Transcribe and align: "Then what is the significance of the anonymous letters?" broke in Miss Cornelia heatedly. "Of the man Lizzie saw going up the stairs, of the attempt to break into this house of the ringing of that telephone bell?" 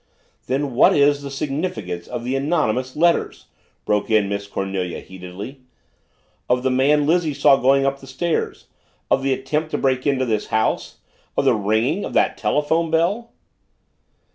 "Then 0.47 0.73
what 0.73 0.95
is 0.95 1.21
the 1.21 1.29
significance 1.29 2.07
of 2.07 2.23
the 2.23 2.35
anonymous 2.35 2.95
letters?" 2.95 3.45
broke 3.85 4.09
in 4.09 4.27
Miss 4.27 4.47
Cornelia 4.47 4.99
heatedly. 4.99 5.61
"Of 6.49 6.63
the 6.63 6.71
man 6.71 7.05
Lizzie 7.05 7.35
saw 7.35 7.55
going 7.57 7.85
up 7.85 7.99
the 7.99 8.07
stairs, 8.07 8.65
of 9.11 9.21
the 9.21 9.31
attempt 9.31 9.69
to 9.69 9.77
break 9.77 10.07
into 10.07 10.25
this 10.25 10.47
house 10.47 10.97
of 11.37 11.45
the 11.45 11.53
ringing 11.53 12.03
of 12.03 12.13
that 12.13 12.35
telephone 12.35 12.89
bell?" 12.89 13.29